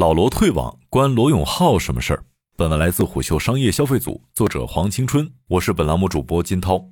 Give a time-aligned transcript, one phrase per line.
[0.00, 2.24] 老罗退网关罗永浩什么事儿？
[2.56, 6.86] 本文来自虎嗅商业消费组，作者黄青春，我是本栏目主播金涛。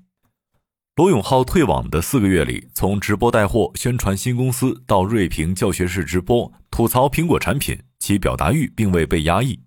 [0.95, 9.59] 罗永浩退网的四个月里，从直播带货、宣传新公司到锐评教学式直播、吐槽苹果产品，其表达欲并未被压抑，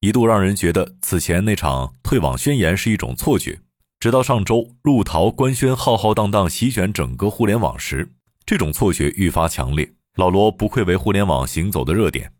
[0.00, 3.60] 一度让人觉得此前那场退网宣言是一种错觉。
[4.00, 8.10] 直到上周入淘官宣浩浩荡荡席卷整个互联网时，
[8.46, 9.92] 这种错觉愈发强烈。
[10.14, 12.32] 老罗不愧为互联网行走的热点。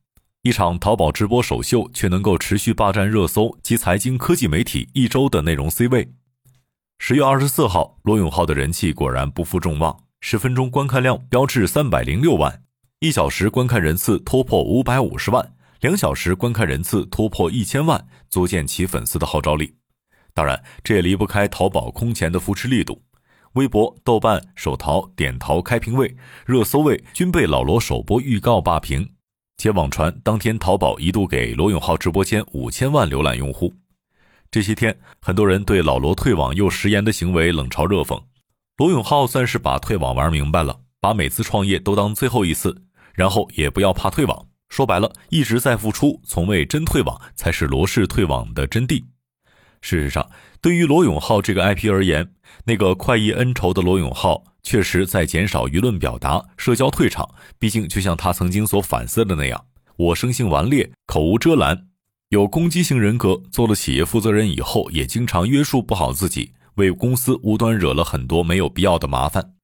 [0.49, 6.11] 一场淘宝直播首秀，却能够持续霸占热搜及财经科技媒体一周的内容 C 位。
[6.99, 12.63] 十月二十四号，罗永浩的人气果然不负众望，十分钟观看量飙至三百零六万，
[13.01, 15.53] 一小时观看人次突破五百五十万，
[15.83, 19.75] 两小时观看人次突破一千万，足见其粉丝的号召力。
[20.33, 23.03] 当然，这也离不开淘宝空前的扶持力度，
[23.53, 29.11] 微博、豆瓣、手淘、点淘开屏位、热搜位均被老罗首播预告霸屏。
[29.59, 33.75] 且网传当天淘宝一度给罗永浩直播间五千万浏览用户。
[34.53, 38.23] 这些天，很多人对老罗退网又食言的行为冷嘲热讽。
[38.77, 44.47] 罗永浩算是把退网玩明白了，把每次创业都当最后一次，然后也不要怕退网。
[44.69, 49.03] 说白了，一直在付出，从未真退网，才是罗氏退网的真谛。
[49.81, 52.33] 事实上，对于罗永浩这个 IP 而言，
[52.65, 54.45] 那个快意恩仇的罗永浩。
[54.69, 57.27] 确实在减少舆论表达、社交退场。
[57.59, 59.65] 毕竟，就像他曾经所反思的那样，
[59.97, 61.87] 我生性顽劣，口无遮拦，
[62.29, 63.41] 有攻击性人格。
[63.51, 69.55] 做了企业负责人以后，也经常约束不好自己，为公司无端惹了很多没有必要的麻烦。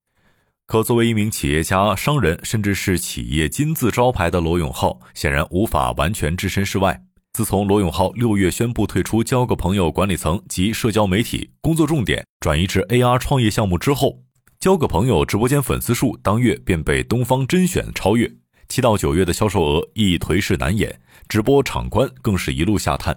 [0.67, 7.03] 可作为一名企业家、商人，甚至是企业金字招牌的罗永浩，显然无法完全置身事外。
[7.35, 14.24] 自从罗永浩六月宣布退出交个朋友管理层及社交媒体，工作重点转移至 AR 创业项目之后。
[14.65, 18.33] 交个朋友，直播间粉丝数当月便被东方甄选超越，
[18.67, 20.99] 七到九月的销售额亦颓势难掩，
[21.29, 23.15] 直播场观更是一路下探，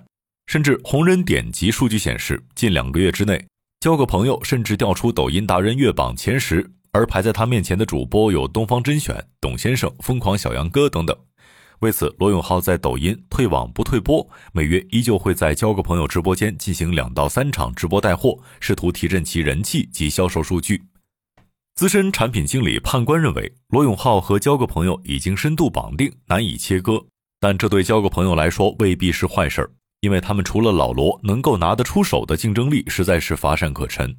[0.48, 3.48] 甚至红人点击数据显示，近两个月之内，
[3.80, 11.16] 交个朋友甚至调出抖音达人月榜前十，而排在他面前的主播有东方甄选、董先生、疯狂小杨哥等等。
[11.80, 20.84] 为此，罗永浩在抖音退网不退播，每月依旧会在交个朋友直播间进行两到三场直播带货，试图提振其人气及销售数据。
[21.78, 27.06] 资深产品经理判官认为，罗永浩和交个朋友已经深度绑定，难以切割。
[27.40, 34.16] 但这对交个朋友来说未必是坏事儿，因为他们除了老罗能够拿得出手的竞争力，实在是乏善可陈。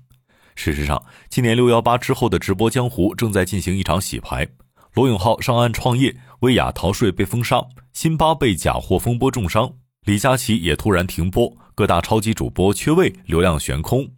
[0.54, 4.46] 事实上，今年六幺八之后的直播江湖正在进行一场洗牌。
[4.94, 7.60] 罗永浩上岸创业，薇娅逃税被封杀，
[7.92, 9.74] 辛巴被假货风波重伤，
[10.06, 14.08] 李佳琦也突然停播，各大超级主播缺位，流量悬空。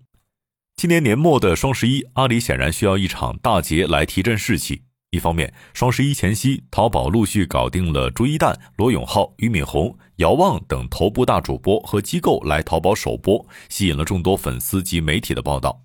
[0.81, 4.81] 今年年末的双十一，阿里显然需要一场大捷来提振士气。
[5.11, 15.83] 一方面，双十一前夕，淘宝陆续搞定了朱一蛋、罗永浩、俞敏洪、姚旺等头部大主播和机构来淘宝首播，吸引了众多粉丝及媒体的报道。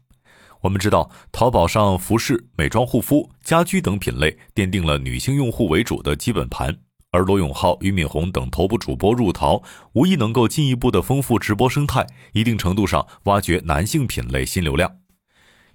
[0.61, 6.73] 我们知道，淘宝上服饰、美妆护肤、家居等品类奠定了女性用户为主的基本盘。
[7.15, 14.97] 而罗永浩、俞敏洪等头部主播入淘，无疑能够进一步的丰富直播生态，一定程度上挖掘男性品类新流量。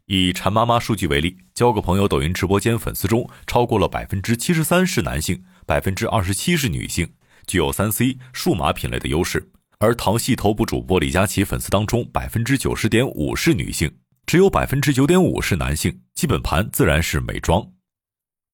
[0.04, 7.08] 以馋妈妈数据为例，交个朋友抖音直播间粉丝中，超过了百分之七十三是男性，百分之二十七是女性，
[7.46, 9.50] 具有三 C 数码品类的优势。
[9.78, 13.90] 而淘系头部主播李佳琦粉丝当中，百分之九十点五是女性，
[14.26, 17.66] 只有百分之九点五是男性，基本盘自然是美妆。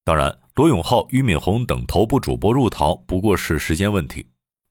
[0.07, 0.33] 当然。
[0.55, 4.25] 罗永浩、俞敏洪等头部主播入淘不过是时间问题。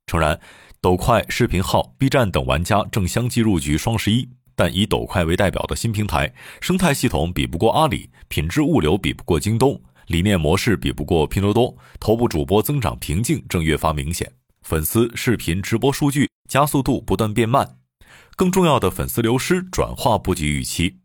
[0.06, 0.40] 诚然，
[0.80, 14.32] 抖快、视频号、B 站等玩家正相继入局双十一，但以抖快为代表的新平台生态系统比不过阿里，品质物流比不过京东，理念模式比不过拼多多，头部主播增长瓶颈正越发明显，
[14.62, 17.76] 粉丝、视频、直播数据加速度不断变慢，
[18.34, 20.98] 更重要的粉丝流失转化不及预期。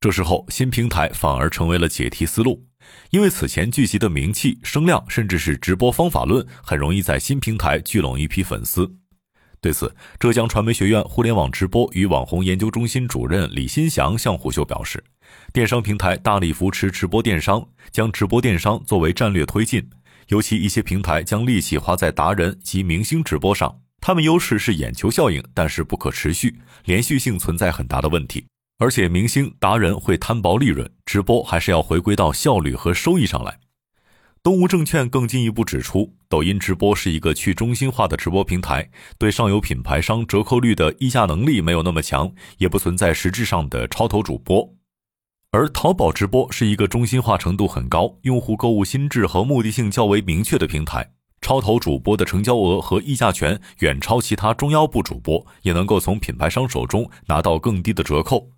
[0.00, 2.66] 这时候，新平台反而成为了解题思路。
[3.10, 8.96] 因为此前聚集的名气、声量，甚至是直播方法论，很容易在新平台聚拢一批粉丝。
[9.60, 15.02] 对此，浙江传媒学院互联网直播与网红研究中心主任李新祥向虎嗅表示，
[15.52, 19.88] 电商平台大力扶持直播电商，将直播电商作为战略推进。
[20.28, 28.44] 尤其一些平台将力气花在达人及明星直播上，他们优势是眼球效应，但是不可持续，连续性存在很大的问题。
[28.78, 33.58] 而且，明星达人会摊薄利润，直播还是要回归到效率和收益上来。
[34.42, 44.74] 东吴证券更进一步指出，抖音直播是一个去中心化的直播平台，对上游品牌商折扣率的议价能力没有那么强，也不存在实质上的超投主播。
[45.52, 51.12] 而淘宝直播是一个中心化程度很高、用户购物心智和目的性较为明确的平台。
[51.40, 58.50] 超头主播的成交额和议价权远超其他中腰部主播，也能够从品牌商手中拿到更低的折扣。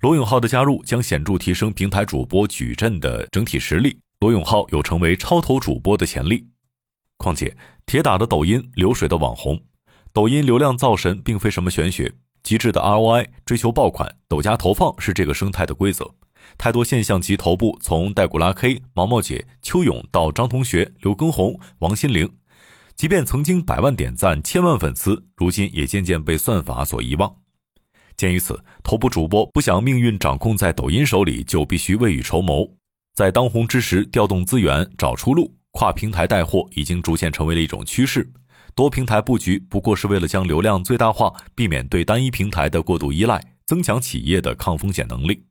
[0.00, 6.46] 罗永浩的加入将显著提升平台主播矩阵的整体实力，罗永浩有成为超头主播的潜力。
[7.16, 9.60] 况且，铁打的抖音，流水的网红，
[10.12, 12.12] 抖音流量造神并非什么玄学，
[12.44, 16.08] 极致的 ROI，追求爆款，抖加投放是这个生态的规则。
[16.56, 22.32] 太多现象级头部，从戴古拉 K、毛毛姐、邱勇到张同学、刘畊宏、王心凌，
[22.94, 27.34] 即便曾经百万点赞、千万粉丝，如今也渐渐被算法所遗忘。
[28.18, 32.68] 鉴于此，头部主播不想命运掌控在抖音手里，就必须未雨绸缪，
[33.14, 35.54] 在当红之时调动资源找出路。
[35.70, 38.28] 跨平台带货已经逐渐成为了一种趋势，
[38.74, 45.44] 多平台布局不过是为了将流量最大化，避免对单一平台的过度依赖，增强企业的抗风险能力。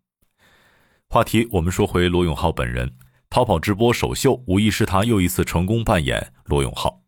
[1.07, 2.91] 话题我们说回罗永浩本人，
[3.29, 6.99] 淘宝直播首秀无疑是他又一次成功扮演罗永浩。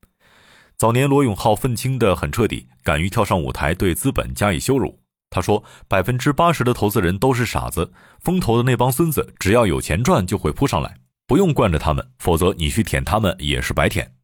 [0.77, 5.01] 早年罗永浩愤青的很彻底，敢于跳上舞台对资本加以羞辱。
[5.30, 10.98] 他说：“百分之八十的投资人都是傻子，风投的那帮孙子，只要有钱赚就会扑上来，
[11.28, 14.16] 不用惯着他们，否则你去舔他们也是白舔。”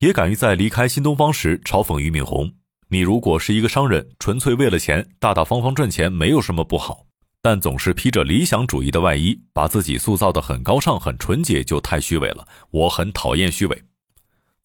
[0.00, 2.52] 也敢于在离开新东方时嘲讽俞敏洪
[2.88, 7.06] ：“你如果是一个商人，纯粹为了钱，大大方方赚钱没有什么不好，
[7.40, 12.48] 但总是披着理想主义的外衣，把自己塑造的很高尚、很纯洁，就太虚伪了。
[12.70, 13.84] 我很讨厌虚伪。”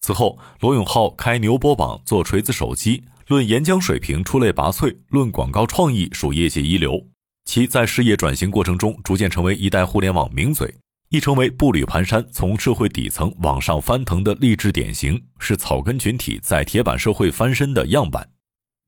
[0.01, 3.03] 此后，罗永浩开牛博榜做锤子手机。
[3.27, 7.07] 论演讲水平出类拔萃，论广告创意属业界一流。
[7.45, 10.71] 其在事业转型过程中，逐渐成为一代互联网名嘴，
[11.09, 18.29] 亦成为步履蹒跚从社会底层往上翻腾的励志典型，是草根群体在铁板社会翻身的样板。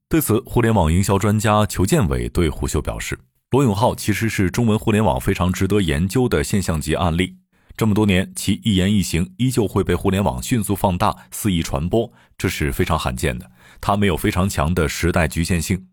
[0.07, 3.17] 对此，互联网营销专家裘建伟对虎嗅表示
[3.49, 7.37] ：“罗永浩其实是中文互联网非常值得研究的现象级案例。
[7.77, 15.87] 这么多年，其一言一行依旧会被互联网迅速放大、肆意传播，这是非常罕见的。”他没有非常强的时代局限性，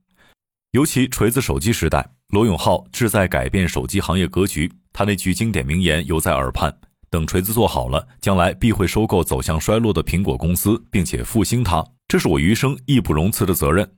[0.70, 4.72] 尤其锤子手机时代，罗永浩志在改变手机行业格局。
[4.94, 6.74] 他那句经典名言犹在耳畔
[7.10, 13.96] ：“等锤子做好了，将来必会收购走向衰落的苹果公司，并且复兴它，这是我余生义不容辞的责任。”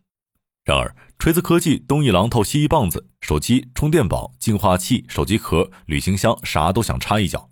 [0.66, 7.48] 然而，锤子科技东一榔头西一棒子，手机、充电宝、净化器、手机壳、旅行箱，啥都想插一脚，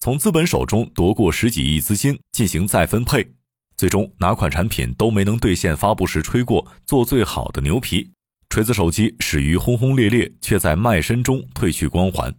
[0.00, 3.34] 从资本手中夺过十几亿资金进行再分配。
[3.76, 8.12] 最终哪款产品都没能兑现发布时吹过做最好的牛皮，
[8.48, 12.32] 锤子手机始于轰轰烈烈，却在卖身中褪去光环。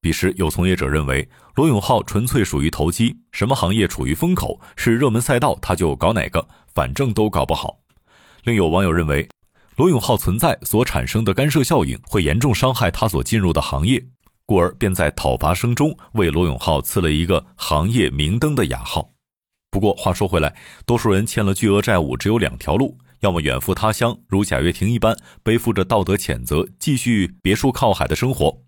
[0.00, 7.78] 彼时有从业者认为，罗永浩纯粹属于投机，什么行业处于风口是热门赛道，他就搞哪个，反正都搞不好。
[8.42, 9.28] 另有网友认为，
[9.76, 14.04] 罗永浩存在所产生的干涉效应会严重伤害他所进入的行业，
[14.48, 19.10] 故而便在讨伐声中为罗永浩赐了一个行业明灯的雅号。
[19.70, 20.56] 不过话说回来，
[20.86, 28.62] 多数人欠了巨额债务，只有两条路：要么远赴他乡，如贾跃亭一般背负着道德谴责，继续别墅靠海的生活；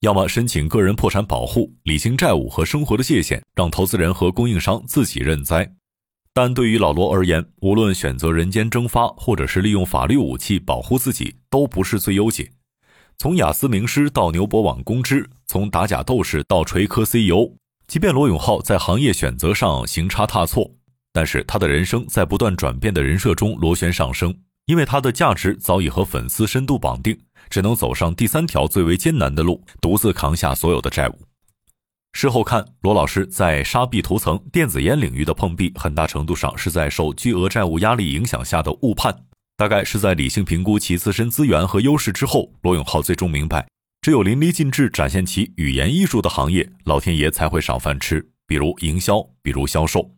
[0.00, 5.72] 要么申请个人破产保护，理清债务和生活的界限，让投资人和供应商自己认栽。
[6.34, 12.50] 但对于老罗而言，无论选择人间蒸发，或者是利用法律武器保护自己，都不是最优解。
[13.22, 17.52] 从雅思名师到牛博网公知，从打假斗士到锤科 CEO。
[17.86, 20.68] 即便罗永浩在行业选择上行差踏错，
[21.12, 24.36] 但是他的人生在不断转变的人设中螺旋上升，
[24.66, 27.16] 因为他的价值早已和粉丝深度绑定，
[27.48, 31.16] 只能走上第三条最为艰难的路，独自扛下所有的债务。
[32.14, 39.16] 事后看，罗老师在沙币图层、电子烟领域的碰壁，很大程度上是在受巨额债务压力影响下的误判，
[39.62, 43.64] 大概是在理性评估其自身资源和优势之后，罗永浩最终明白。
[44.00, 48.28] 只有淋漓尽致展现其语言艺术的行业，老天爷才会赏饭吃。
[48.44, 50.10] 比如营销，比如销售，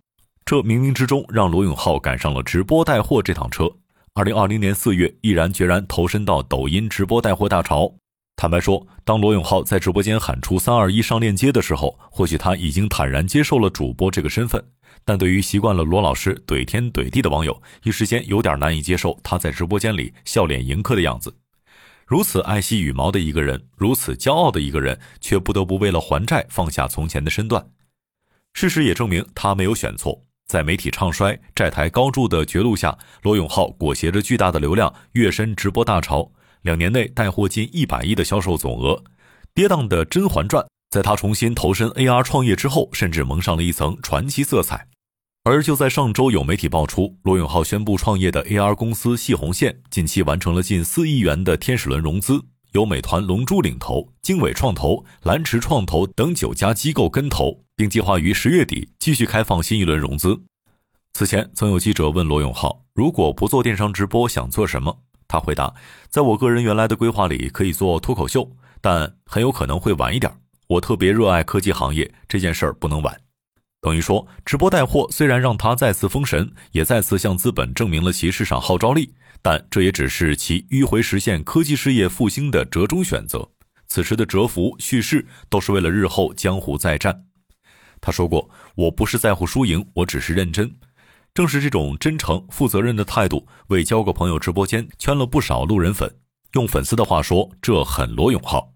[0.46, 3.70] 这冥冥之中让罗永浩赶上了直播带货这趟车。
[4.14, 7.92] 二零二零年四月，毅然决然投身到抖音直播带货大潮。
[8.36, 14.62] 坦白说，当罗永浩在直播间喊出“三二一上链接”的时候，或许他已经坦然接受了主播这个身份。
[15.04, 21.34] 但对于习惯了罗老师怼天怼地的网友，一时间有点难以接受他在直播间里笑脸迎客的样子。
[22.06, 27.66] 如此爱惜羽毛的一个人，如此骄傲的一个人，却不得不为了还债放下从前的身段。
[28.52, 30.22] 事实也证明他没有选错。
[30.46, 36.30] 在媒体唱衰、债台高筑的绝路下，罗永浩裹挟着巨大的流量跃身直播大潮，
[36.64, 39.04] 两年内带货近一百亿的销售总额。
[39.54, 44.88] 跌宕的《甄嬛传》在他重新投身 AR 创业之后，甚至蒙上了一层传奇色彩。
[45.44, 52.42] 而就在上周，有媒体爆出，罗永浩宣布创业的 AR 公司细红线近期完成了近四亿元的天使轮融资，
[52.72, 60.40] 由美团龙珠领投，经纬创投、蓝驰创投等九家机构跟投，并计划于十月底继续开放新一轮融资。
[61.12, 65.00] 此前曾有记者问罗永浩，如果不做电商直播，想做什么？
[65.34, 65.74] 他回答
[66.08, 68.48] ：“在我个人原来的规划里，可以做脱口秀，
[68.80, 70.32] 但很有可能会晚一点。
[70.68, 73.20] 我特别热爱科技行业，这件事儿不能晚。”
[73.82, 79.12] 等于说，直播带货虽然让他再次封神，也再次向资本证明了其市场号召力，
[79.42, 83.50] 但这也只是其迂回实现科技事业复兴的折中选择。
[83.88, 87.24] 此时的蛰伏叙事，都是为了日后江湖再战。
[88.00, 90.72] 他说过：“我不是在乎输赢，我只是认真。”
[91.34, 96.18] 正是这种真诚、负责任的态度，为交个朋友直播间圈了不少路人粉。
[96.52, 98.72] 用粉丝的话说，这很罗永浩。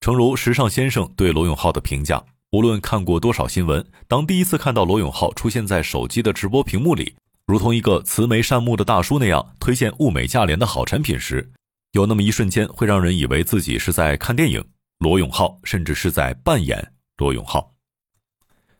[0.00, 7.14] 诚如时尚先生对罗永浩的评价：无论看过多少新闻，当第一次看到罗永浩出现在手机的直播屏幕里，
[7.46, 11.52] 如同一个慈眉善目的大叔那样推荐物美价廉的好产品时，
[11.92, 14.64] 有那么一瞬间会让人以为自己是在看电影。
[14.98, 17.72] 罗永浩甚至是在扮演罗永浩。